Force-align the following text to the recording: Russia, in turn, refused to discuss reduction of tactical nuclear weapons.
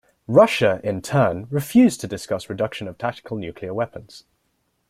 Russia, 0.25 0.81
in 0.83 0.99
turn, 0.99 1.45
refused 1.51 2.01
to 2.01 2.07
discuss 2.07 2.49
reduction 2.49 2.87
of 2.87 2.97
tactical 2.97 3.37
nuclear 3.37 3.71
weapons. 3.71 4.23